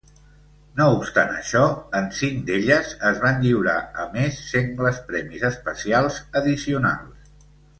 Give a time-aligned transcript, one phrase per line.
[0.77, 1.61] No obstant això,
[1.99, 7.31] en cinc d'elles es van lliurar a més sengles premis especials addicionals.